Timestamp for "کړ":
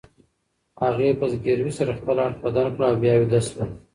2.73-2.81